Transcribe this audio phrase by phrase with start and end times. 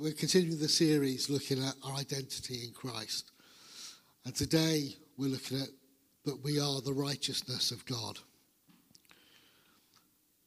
[0.00, 3.32] We're continuing the series looking at our identity in Christ.
[4.24, 5.68] And today we're looking at
[6.24, 8.18] that we are the righteousness of God.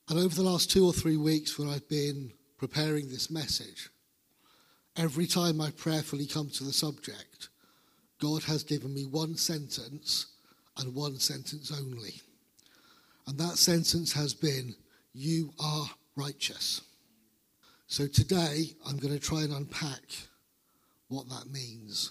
[0.10, 3.92] And over the last two or three weeks, when I've been preparing this message,
[4.98, 7.50] every time I prayerfully come to the subject,
[8.20, 10.34] God has given me one sentence
[10.78, 12.22] and one sentence only.
[13.28, 14.74] And that sentence has been,
[15.14, 16.82] You are righteous.
[17.94, 20.02] So today I'm going to try and unpack
[21.10, 22.10] what that means.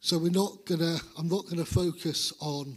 [0.00, 2.76] So we're not going to I'm not going to focus on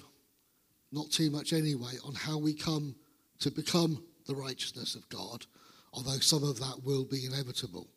[0.91, 2.95] not too much anyway on how we come
[3.39, 5.47] to become the righteousness of God,
[5.91, 7.87] although some of that will be inevitable.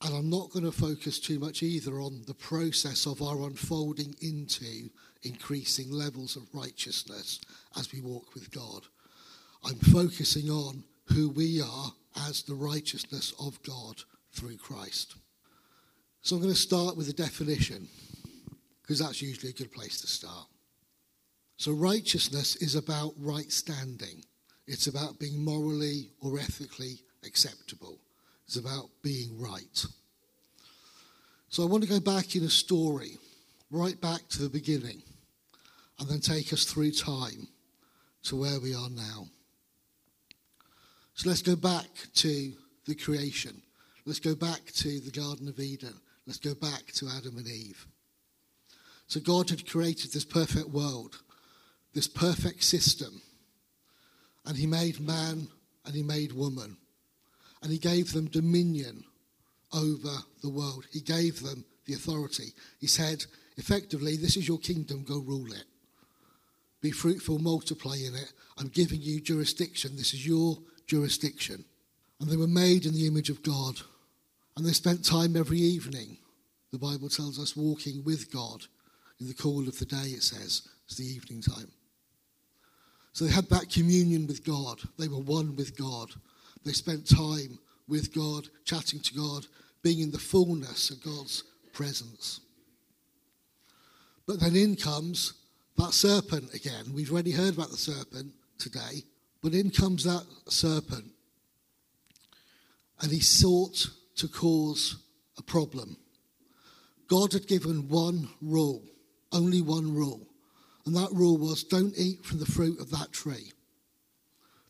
[0.00, 4.14] And I'm not going to focus too much either on the process of our unfolding
[4.22, 4.88] into
[5.22, 7.42] increasing levels of righteousness
[7.78, 8.84] as we walk with God.
[9.66, 10.82] I'm focusing on
[11.12, 11.92] who we are
[12.28, 14.02] as the righteousness of God
[14.32, 15.16] through Christ.
[16.22, 17.88] So I'm going to start with a definition,
[18.82, 20.46] because that's usually a good place to start.
[21.58, 24.22] So, righteousness is about right standing,
[24.66, 27.98] it's about being morally or ethically acceptable,
[28.46, 29.86] it's about being right.
[31.48, 33.16] So, I want to go back in a story,
[33.70, 35.02] right back to the beginning,
[35.98, 37.48] and then take us through time
[38.24, 39.28] to where we are now.
[41.16, 42.52] So let's go back to
[42.86, 43.62] the creation.
[44.04, 45.94] Let's go back to the Garden of Eden.
[46.26, 47.86] Let's go back to Adam and Eve.
[49.06, 51.22] So God had created this perfect world,
[51.94, 53.22] this perfect system.
[54.44, 55.48] And he made man
[55.86, 56.76] and he made woman.
[57.62, 59.02] And he gave them dominion
[59.72, 60.84] over the world.
[60.92, 62.52] He gave them the authority.
[62.78, 63.24] He said,
[63.56, 65.64] effectively, this is your kingdom, go rule it.
[66.82, 68.34] Be fruitful, multiply in it.
[68.58, 69.96] I'm giving you jurisdiction.
[69.96, 71.64] This is your jurisdiction.
[72.20, 73.80] And they were made in the image of God.
[74.56, 76.16] And they spent time every evening,
[76.72, 78.64] the Bible tells us, walking with God
[79.20, 80.68] in the cool of the day, it says.
[80.86, 81.70] It's the evening time.
[83.12, 84.80] So they had that communion with God.
[84.98, 86.10] They were one with God.
[86.64, 89.46] They spent time with God, chatting to God,
[89.82, 92.40] being in the fullness of God's presence.
[94.26, 95.34] But then in comes
[95.76, 96.92] that serpent again.
[96.92, 99.04] We've already heard about the serpent today.
[99.46, 101.04] But in comes that serpent,
[103.00, 104.96] and he sought to cause
[105.38, 105.98] a problem.
[107.06, 108.82] God had given one rule,
[109.30, 110.26] only one rule,
[110.84, 113.52] and that rule was don't eat from the fruit of that tree,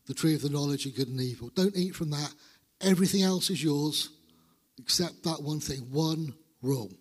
[0.05, 1.49] the tree of the knowledge of good and evil.
[1.55, 2.31] Don't eat from that.
[2.79, 4.09] Everything else is yours
[4.77, 6.91] except that one thing, one rule.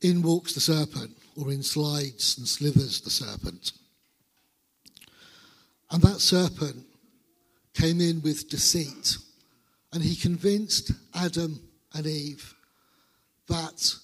[0.00, 3.72] In walks the serpent, or in slides and slithers the serpent.
[5.90, 6.86] And that serpent
[7.74, 9.16] came in with deceit.
[9.92, 11.60] And he convinced Adam
[11.94, 12.54] and Eve
[13.48, 13.94] that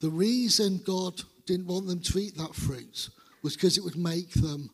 [0.00, 3.08] the reason God didn't want them to eat that fruit
[3.42, 4.70] was because it would make them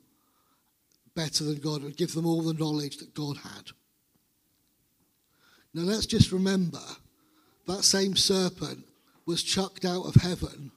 [1.15, 3.71] better than God, it would give them all the knowledge that God had.
[5.73, 6.83] Now let's just remember
[7.67, 8.85] that same serpent
[9.27, 10.71] was chucked out of heaven.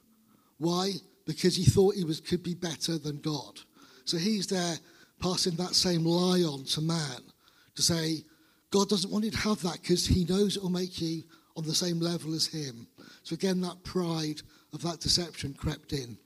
[0.58, 0.92] Why?
[1.26, 3.60] Because he thought he was, could be better than God.
[4.04, 4.76] So he's there
[5.20, 7.29] passing that same lie on to man
[7.74, 8.24] to say,
[8.70, 11.22] God doesn't want you to have that because he knows it will make you
[11.56, 12.86] on the same level as him.
[13.22, 14.42] So again, that pride
[14.72, 16.16] of that deception crept in.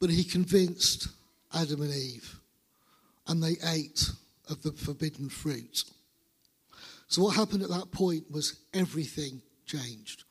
[0.00, 1.08] But he convinced
[1.54, 2.40] Adam and Eve,
[3.26, 4.10] and they ate
[4.50, 5.84] of the forbidden fruit.
[7.08, 10.24] So what happened at that point was everything changed.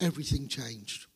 [0.00, 1.06] Everything changed.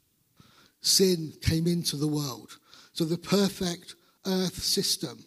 [0.80, 2.58] Sin came into the world.
[2.92, 3.94] So the perfect
[4.26, 5.24] earth system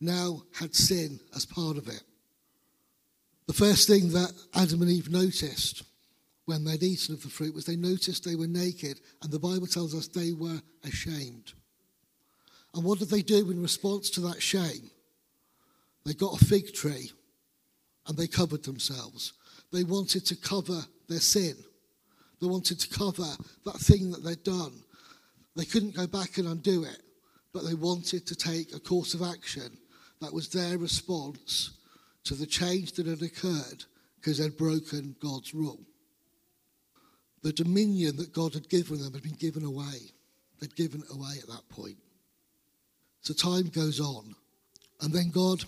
[0.00, 2.02] now had sin as part of it.
[3.48, 5.82] The first thing that Adam and Eve noticed
[6.44, 9.66] when they'd eaten of the fruit was they noticed they were naked, and the Bible
[9.66, 11.54] tells us they were ashamed.
[12.74, 14.90] And what did they do in response to that shame?
[16.04, 17.10] They got a fig tree
[18.06, 19.32] and they covered themselves.
[19.72, 21.56] They wanted to cover their sin.
[22.40, 23.28] They wanted to cover
[23.64, 24.82] that thing that they'd done.
[25.56, 27.02] They couldn't go back and undo it,
[27.54, 29.78] but they wanted to take a course of action
[30.20, 31.77] that was their response
[32.28, 33.84] to the change that had occurred
[34.16, 35.80] because they'd broken God's rule.
[37.42, 40.12] The dominion that God had given them had been given away.
[40.60, 41.96] They'd given it away at that point.
[43.22, 44.34] So time goes on.
[45.00, 45.64] And then God,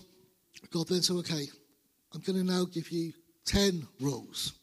[0.69, 1.47] God then said, okay,
[2.13, 3.13] I'm going to now give you
[3.45, 4.53] 10 rules.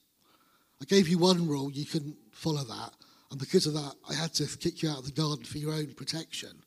[0.80, 2.92] I gave you one rule, you couldn't follow that.
[3.32, 5.72] And because of that, I had to kick you out of the garden for your
[5.72, 6.62] own protection.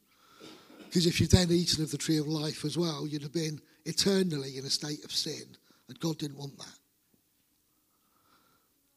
[0.79, 3.61] Because if you'd then eaten of the tree of life as well, you'd have been
[3.85, 5.57] eternally in a state of sin,
[5.87, 6.77] and God didn't want that.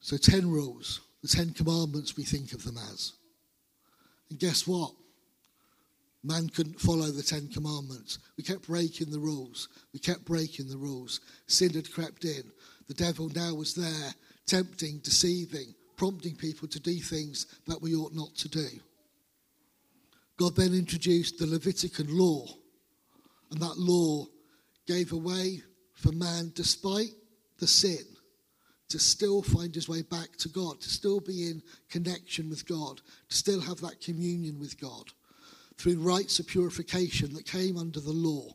[0.01, 1.01] So, 10 rules.
[1.23, 3.15] the Ten Commandments we think of them as.
[4.29, 4.93] And guess what?
[6.23, 8.19] Man couldn't follow the Ten Commandments.
[8.37, 9.69] We kept breaking the rules.
[9.95, 11.21] We kept breaking the rules.
[11.47, 12.43] Sin had crept in.
[12.89, 14.15] The devil now was there,
[14.47, 18.69] tempting, deceiving, prompting people to do things that we ought not to do.
[20.37, 22.47] God then introduced the Levitical law,
[23.51, 24.27] and that law
[24.87, 25.63] gave a way
[25.95, 27.11] for man, despite
[27.59, 28.05] the sin,
[28.89, 33.01] to still find his way back to God, to still be in connection with God,
[33.29, 35.11] to still have that communion with God
[35.79, 38.53] through rites of purification that came under the law.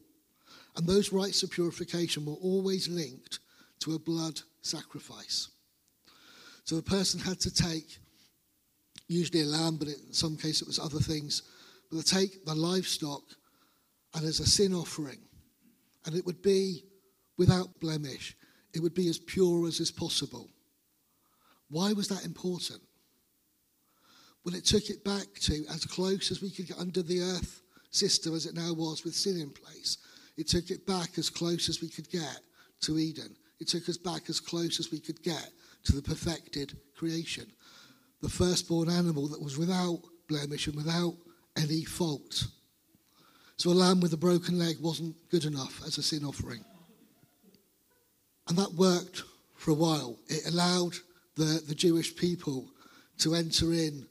[0.76, 3.40] And those rites of purification were always linked
[3.80, 5.50] to a blood sacrifice.
[6.64, 7.98] So the person had to take,
[9.08, 11.44] usually a lamb, but in some cases it was other things,
[11.90, 13.24] but they take the livestock
[14.14, 15.20] and as a sin offering.
[16.06, 16.84] And it would be
[17.38, 18.36] without blemish.
[18.74, 20.50] It would be as pure as is possible.
[21.69, 22.81] Why was that important?
[24.44, 27.62] Well, it took it back to as close as we could get under the earth
[27.92, 29.98] system as it now was with sin in place.
[30.38, 32.40] It took it back as close as we could get
[32.81, 33.36] to Eden.
[33.60, 35.50] It took us back as close as we could get
[35.86, 37.45] to the perfected creation.
[38.22, 41.16] The firstborn animal that was without blemish and without
[41.57, 42.48] any fault.
[43.59, 46.63] So a lamb with a broken leg wasn't good enough as a sin offering.
[48.47, 49.23] And that worked
[49.57, 50.17] for a while.
[50.29, 50.94] It allowed
[51.35, 52.69] the, the Jewish people
[53.17, 54.07] to enter in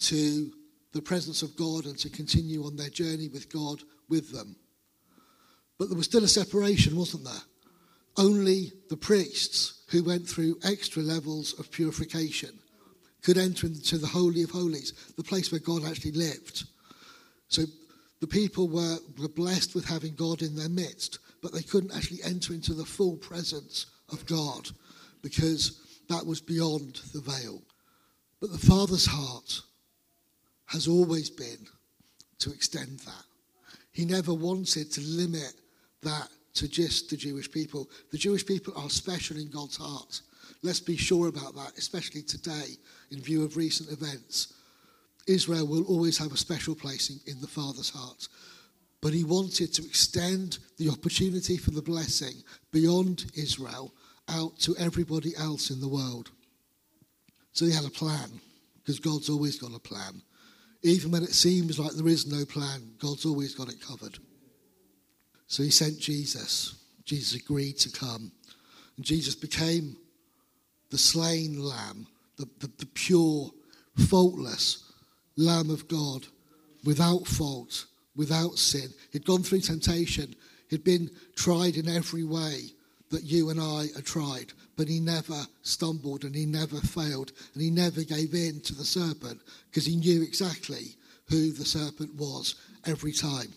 [0.00, 0.50] to
[0.92, 4.56] the presence of God and to continue on their journey with God with them.
[5.78, 7.42] But there was still a separation, wasn't there?
[8.16, 12.58] Only the priests who went through extra levels of purification
[13.22, 16.64] could enter into the Holy of Holies, the place where God actually lived.
[17.46, 17.62] So
[18.20, 22.22] the people were, were blessed with having God in their midst, but they couldn't actually
[22.22, 24.68] enter into the full presence of God
[25.22, 27.62] because that was beyond the veil.
[28.40, 29.62] But the Father's heart
[30.66, 31.66] has always been
[32.40, 33.24] to extend that.
[33.92, 35.54] He never wanted to limit
[36.02, 37.88] that to just the Jewish people.
[38.12, 40.20] The Jewish people are special in God's heart.
[40.62, 42.76] Let's be sure about that, especially today
[43.10, 44.54] in view of recent events.
[45.26, 48.28] Israel will always have a special place in, the Father's heart.
[49.00, 52.34] But he wanted to extend the opportunity for the blessing
[52.72, 53.94] beyond Israel
[54.28, 56.30] out to everybody else in the world.
[57.52, 58.40] So he had a plan,
[58.78, 60.22] because God's always got a plan.
[60.82, 64.18] Even when it seems like there is no plan, God's always got it covered.
[65.46, 66.76] So he sent Jesus.
[67.04, 68.32] Jesus agreed to come.
[68.96, 69.96] And Jesus became
[70.90, 72.06] the slain lamb,
[72.36, 73.50] the, the, the pure,
[74.08, 74.89] faultless
[75.40, 76.26] Lamb of God,
[76.84, 78.90] without fault, without sin.
[79.10, 80.36] He'd gone through temptation.
[80.68, 82.72] He'd been tried in every way
[83.10, 87.62] that you and I are tried, but he never stumbled and he never failed and
[87.62, 89.40] he never gave in to the serpent
[89.70, 90.96] because he knew exactly
[91.30, 93.52] who the serpent was every time.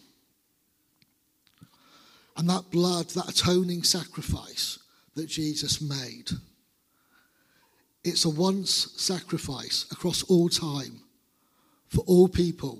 [2.37, 4.79] And that blood, that atoning sacrifice
[5.15, 6.31] that Jesus made,
[8.03, 11.02] it's a once sacrifice across all time
[11.93, 12.79] for all people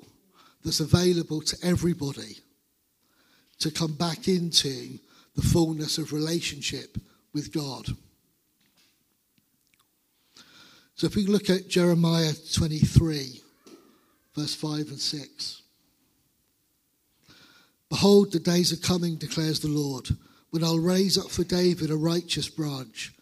[0.63, 2.37] that's available to everybody
[3.59, 4.99] to come back into
[5.35, 6.97] the fullness of relationship
[7.33, 7.87] with God.
[10.95, 13.41] So if we look at Jeremiah 23,
[14.35, 15.61] verse 5 and 6.
[17.89, 20.09] Behold, the days are coming, declares the Lord,
[20.49, 23.13] when I'll raise up for David a righteous branch,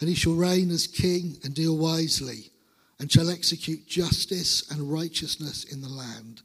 [0.00, 2.50] and he shall reign as king and deal wisely,
[3.00, 6.42] and shall execute justice and righteousness in the land.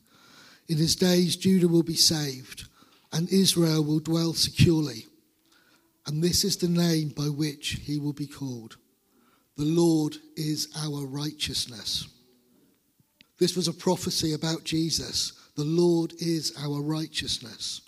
[0.70, 2.64] In his days, Judah will be saved,
[3.12, 5.06] and Israel will dwell securely.
[6.08, 8.78] And this is the name by which he will be called
[9.58, 12.08] The Lord is our righteousness.
[13.38, 15.34] This was a prophecy about Jesus.
[15.58, 17.82] The Lord is our righteousness.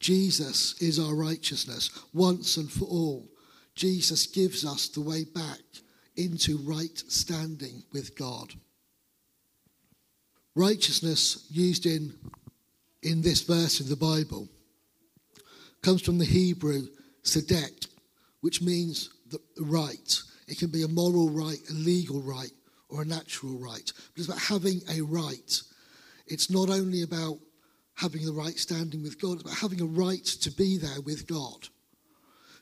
[0.00, 3.28] Jesus is our righteousness once and for all.
[3.76, 5.60] Jesus gives us the way back
[6.16, 8.54] into right standing with God.
[10.54, 12.14] Righteousness used in,
[13.02, 14.48] in this verse in the Bible
[15.82, 16.82] comes from the Hebrew
[17.24, 17.88] tzedek,
[18.40, 20.18] which means the right.
[20.46, 22.50] It can be a moral right, a legal right,
[22.88, 23.90] or a natural right.
[24.14, 25.60] But it's about having a right.
[26.26, 27.38] It's not only about
[27.94, 31.26] having the right standing with God, it's about having a right to be there with
[31.26, 31.68] God.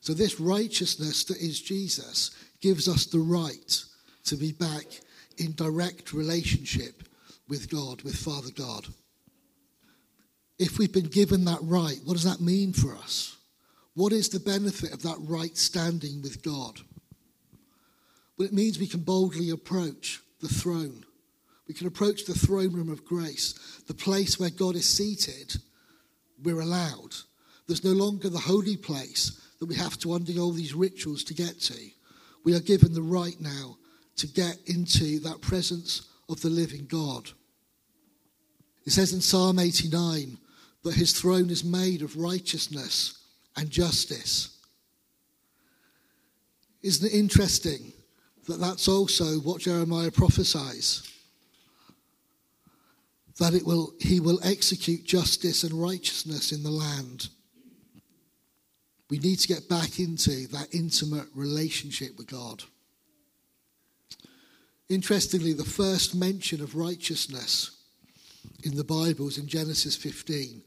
[0.01, 2.31] So, this righteousness that is Jesus
[2.61, 3.85] gives us the right
[4.25, 4.87] to be back
[5.39, 7.03] in direct relationship
[7.49, 8.87] with God, with Father God.
[10.59, 13.37] If we've been given that right, what does that mean for us?
[13.95, 16.81] What is the benefit of that right standing with God?
[18.37, 21.05] Well, it means we can boldly approach the throne.
[21.67, 25.57] We can approach the throne room of grace, the place where God is seated.
[26.43, 27.15] We're allowed.
[27.67, 31.61] There's no longer the holy place that we have to undergo these rituals to get
[31.61, 31.79] to.
[32.45, 33.77] We are given the right now
[34.17, 37.31] to get into that presence of the living God.
[38.87, 40.39] It says in Psalm 89
[40.83, 43.19] that his throne is made of righteousness
[43.57, 44.57] and justice.
[46.83, 47.93] Isn't it interesting
[48.49, 51.07] that that's also what Jeremiah prophesies?
[53.39, 57.29] That it will, he will execute justice and righteousness in the land.
[59.11, 62.63] We need to get back into that intimate relationship with God.
[64.89, 67.73] Interestingly, the first mention of righteousness
[68.63, 70.63] in the Bible is in Genesis 15,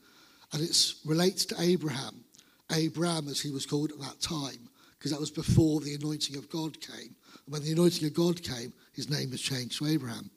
[0.51, 2.23] and it relates to Abraham.
[2.69, 6.49] Abram, as he was called at that time, because that was before the anointing of
[6.49, 7.15] God came.
[7.45, 10.29] And when the anointing of God came, his name was changed to Abraham.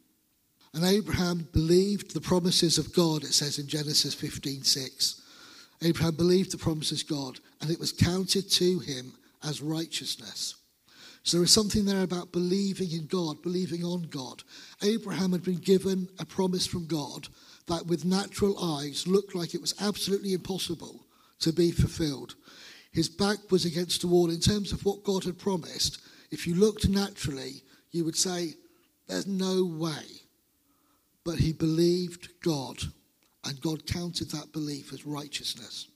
[0.75, 5.23] And Abraham believed the promises of God, it says in Genesis 15 6.
[5.83, 10.55] Abraham believed the promises of God, and it was counted to him as righteousness.
[11.23, 14.45] So there is something there about believing in God, believing on God.
[14.83, 17.27] Abraham had been given a promise from God
[17.67, 21.05] that with natural eyes looked like it was absolutely impossible
[21.41, 22.37] to be fulfilled.
[22.93, 26.01] His back was against the wall in terms of what God had promised.
[26.31, 28.55] If you looked naturally, you would say,
[29.09, 30.23] There's no way.
[31.25, 32.79] But he believed God,
[33.47, 35.89] and God counted that belief as righteousness.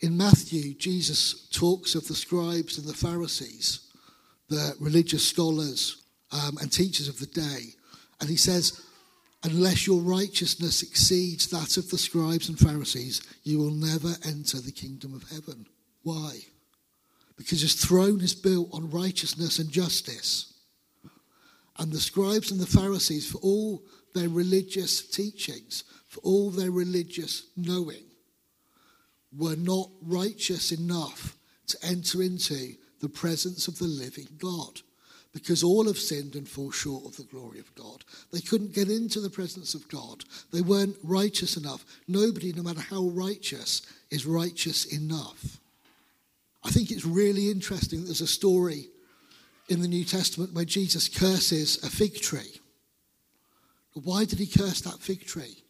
[0.00, 3.84] In Matthew, Jesus talks of the scribes and the Pharisees
[4.48, 7.74] the religious scholars um, and teachers of the day.
[8.20, 8.80] And he says,
[9.42, 14.72] Unless your righteousness exceeds that of the scribes and Pharisees, you will never enter the
[14.72, 15.66] kingdom of heaven.
[16.02, 16.38] Why?
[17.36, 20.53] Because his throne is built on righteousness and justice.
[21.78, 23.82] And the scribes and the Pharisees, for all
[24.14, 28.04] their religious teachings, for all their religious knowing,
[29.36, 34.80] were not righteous enough to enter into the presence of the living God.
[35.32, 38.04] Because all have sinned and fall short of the glory of God.
[38.32, 40.22] They couldn't get into the presence of God.
[40.52, 41.84] They weren't righteous enough.
[42.06, 45.58] Nobody, no matter how righteous, is righteous enough.
[46.62, 48.90] I think it's really interesting that there's a story
[49.68, 52.60] in the New Testament where Jesus curses a fig tree.
[53.94, 55.62] Why did he curse that fig tree?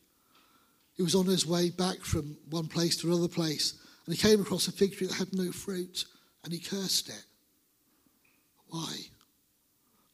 [0.96, 3.74] He was on his way back from one place to another place,
[4.06, 6.04] and he came across a fig tree that had no fruit
[6.42, 7.24] and he cursed it.
[8.68, 8.94] Why?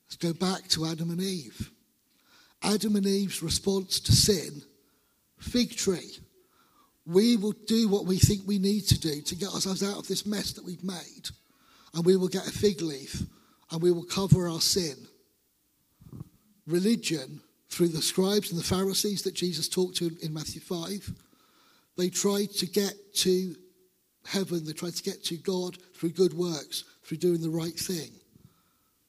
[0.07, 1.71] Let's go back to Adam and Eve.
[2.63, 4.63] Adam and Eve's response to sin
[5.39, 6.19] fig tree.
[7.07, 10.07] We will do what we think we need to do to get ourselves out of
[10.07, 11.31] this mess that we've made.
[11.95, 13.23] And we will get a fig leaf
[13.71, 14.97] and we will cover our sin.
[16.67, 21.13] Religion, through the scribes and the Pharisees that Jesus talked to in Matthew 5,
[21.97, 23.55] they tried to get to
[24.27, 28.11] heaven, they tried to get to God through good works, through doing the right thing.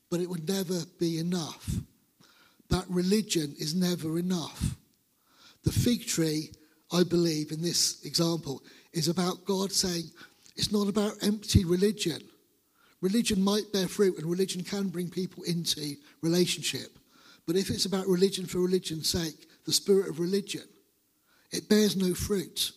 [0.09, 1.69] But it would never be enough.
[2.69, 4.75] That religion is never enough.
[5.63, 6.51] The fig tree,
[6.91, 8.63] I believe, in this example,
[8.93, 10.05] is about God saying
[10.55, 12.21] it's not about empty religion.
[13.01, 16.97] Religion might bear fruit and religion can bring people into relationship.
[17.47, 20.63] But if it's about religion for religion's sake, the spirit of religion,
[21.51, 22.71] it bears no fruit.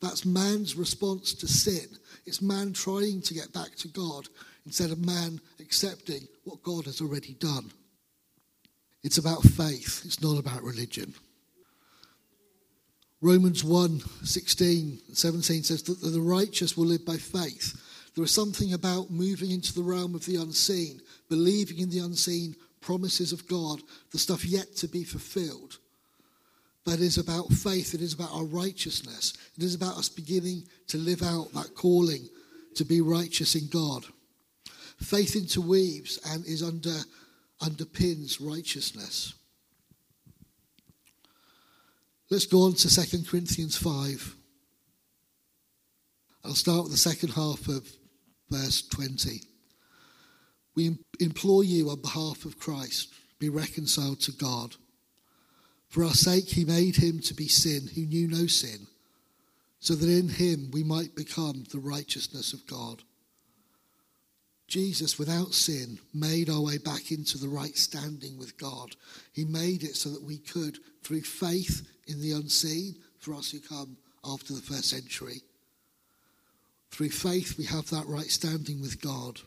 [0.00, 1.86] That's man's response to sin.
[2.24, 4.28] It's man trying to get back to God
[4.64, 7.70] instead of man accepting what God has already done.
[9.02, 11.14] It's about faith, it's not about religion.
[13.20, 17.80] Romans 1 16, 17 says that the righteous will live by faith.
[18.16, 22.56] There is something about moving into the realm of the unseen, believing in the unseen
[22.80, 23.80] promises of God,
[24.10, 25.78] the stuff yet to be fulfilled
[26.86, 27.94] but it is about faith.
[27.94, 29.34] It is about our righteousness.
[29.58, 32.28] It is about us beginning to live out that calling
[32.76, 34.04] to be righteous in God.
[35.02, 36.94] Faith interweaves and is under
[37.60, 39.34] underpins righteousness.
[42.30, 44.36] Let's go on to 2 Corinthians 5.
[46.44, 47.88] I'll start with the second half of
[48.50, 49.42] verse 20.
[50.74, 54.76] We implore you on behalf of Christ, be reconciled to God.
[55.88, 58.86] For our sake, he made him to be sin who knew no sin,
[59.80, 63.02] so that in him we might become the righteousness of God.
[64.68, 68.96] Jesus, without sin, made our way back into the right standing with God.
[69.32, 73.60] He made it so that we could, through faith in the unseen, for us who
[73.60, 75.42] come after the first century,
[76.96, 79.40] through faith we have that right standing with God.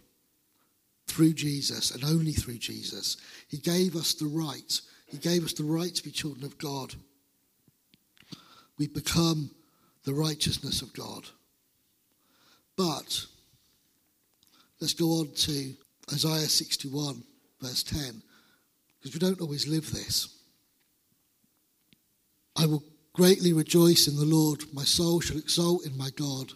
[1.07, 3.17] through Jesus and only through Jesus.
[3.47, 4.79] He gave us the right.
[5.07, 6.93] He gave us the right to be children of God.
[8.77, 9.49] We become
[10.05, 11.23] the righteousness of God.
[12.77, 13.25] But
[14.79, 15.73] let's go on to
[16.13, 17.23] Isaiah 61,
[17.59, 18.21] verse 10,
[18.99, 20.37] because we don't always live this.
[22.55, 24.61] I will greatly rejoice in the Lord.
[24.73, 26.53] My soul shall exult in my God,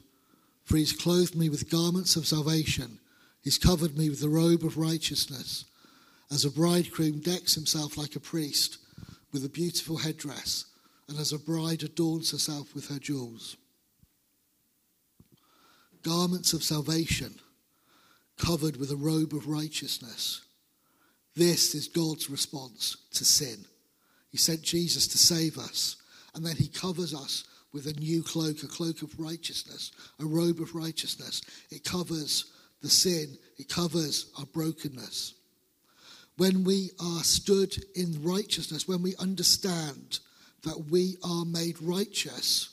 [0.78, 3.00] he's clothed me with garments of salvation.
[3.42, 5.66] He's covered me with the robe of righteousness.
[6.32, 8.78] As a bridegroom decks himself like a priest
[9.32, 10.66] with a beautiful headdress,
[11.08, 13.58] and as a bride adorns herself with her jewels.
[16.04, 17.36] Garments of salvation,
[18.38, 20.42] covered with a robe of righteousness.
[21.36, 23.66] This is God's response to sin.
[24.30, 25.96] He sent Jesus to save us,
[26.34, 30.62] and then he covers us with a new cloak, a cloak of righteousness, a robe
[30.62, 31.42] of righteousness.
[31.72, 32.46] It covers
[32.82, 35.34] the sin, it covers our brokenness.
[36.38, 40.20] When we are stood in righteousness, when we understand
[40.64, 42.70] that we are made righteous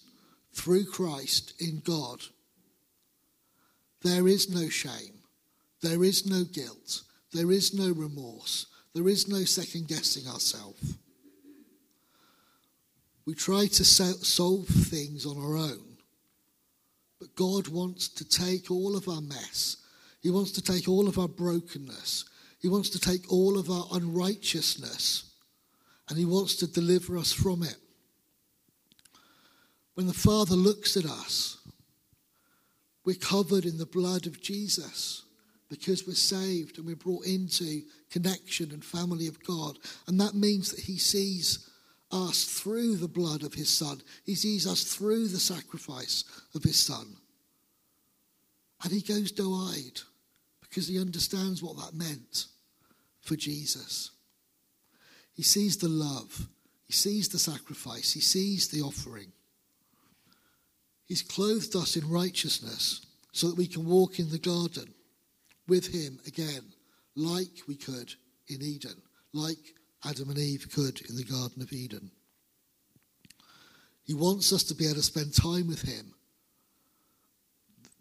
[0.52, 2.20] through Christ in God,
[4.02, 5.20] there is no shame,
[5.82, 7.02] there is no guilt,
[7.32, 10.96] there is no remorse, there is no second guessing ourselves.
[13.26, 15.96] We try to solve things on our own,
[17.20, 19.76] but God wants to take all of our mess
[20.20, 22.26] he wants to take all of our brokenness.
[22.60, 25.24] He wants to take all of our unrighteousness
[26.08, 27.76] and he wants to deliver us from it.
[29.94, 31.56] When the Father looks at us,
[33.04, 35.22] we're covered in the blood of Jesus
[35.70, 39.78] because we're saved and we're brought into connection and family of God.
[40.06, 41.69] And that means that he sees
[42.10, 46.24] us through the blood of his Son, he sees us through the sacrifice
[46.54, 47.16] of his Son.
[48.82, 50.00] And he goes doe eyed
[50.60, 52.46] because he understands what that meant
[53.20, 54.10] for Jesus.
[55.34, 56.48] He sees the love,
[56.86, 59.32] he sees the sacrifice, he sees the offering.
[61.06, 64.94] He's clothed us in righteousness so that we can walk in the garden
[65.66, 66.72] with him again,
[67.16, 68.14] like we could
[68.48, 72.10] in Eden, like Adam and Eve could in the Garden of Eden.
[74.04, 76.14] He wants us to be able to spend time with him,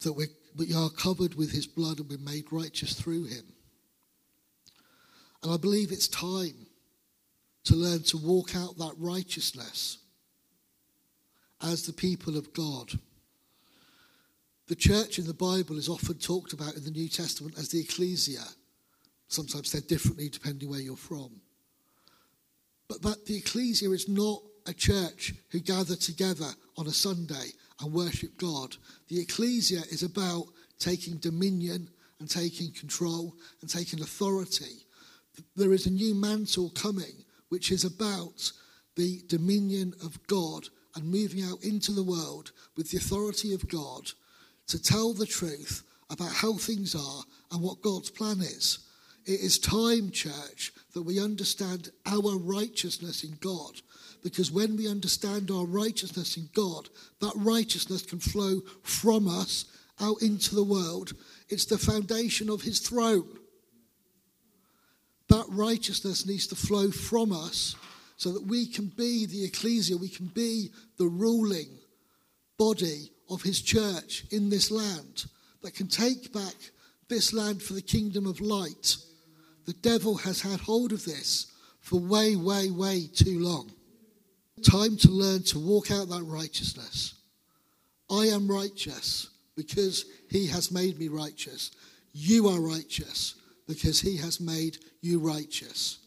[0.02, 3.54] that we're we are covered with his blood and we're made righteous through him.
[5.44, 6.68] And I believe it's time
[7.66, 10.00] to learn to walk out that righteousness
[11.62, 12.92] as the people of God.
[14.68, 17.80] The church in the Bible is often talked about in the New Testament as the
[17.80, 18.44] ecclesia,
[19.28, 21.42] sometimes said differently depending where you're from.
[22.90, 27.94] But that the ecclesia is not a church who gather together on a Sunday and
[27.94, 28.76] worship God.
[29.08, 30.48] The ecclesia is about
[30.80, 34.86] taking dominion and taking control and taking authority.
[35.56, 38.52] There is a new mantle coming which is about
[38.96, 44.12] the dominion of God and moving out into the world with the authority of God
[44.68, 48.80] to tell the truth about how things are and what God's plan is.
[49.30, 53.80] It is time, church, that we understand our righteousness in God
[54.24, 56.90] because when we understand our righteousness in God,
[57.22, 59.66] that righteousness can flow from us
[60.02, 61.14] out into the world.
[61.48, 63.30] It's the foundation of his throne.
[65.28, 67.76] That righteousness needs to flow from us
[68.18, 71.70] so that we can be the ecclesia, we can be the ruling
[72.58, 75.26] body of his church in this land
[75.62, 76.56] that can take back
[77.10, 78.98] this land for the kingdom of light.
[79.70, 81.46] The devil has had hold of this
[81.80, 83.72] for way, way, way too long.
[84.64, 87.14] Time to learn to walk out that righteousness.
[88.10, 91.70] I am righteous because he has made me righteous.
[92.14, 93.36] You are righteous
[93.68, 96.00] because he has made you righteous.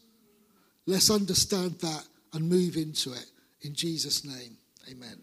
[0.85, 3.27] Let's understand that and move into it.
[3.61, 4.57] In Jesus' name,
[4.91, 5.21] amen.